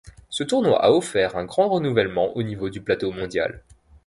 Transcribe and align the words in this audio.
Ce 0.31 0.43
tournoi 0.43 0.83
a 0.83 0.89
offert 0.93 1.37
un 1.37 1.45
grand 1.45 1.69
renouvellement 1.69 2.35
au 2.35 2.41
niveau 2.41 2.71
du 2.71 2.81
plateau 2.81 3.11
mondial. 3.11 3.61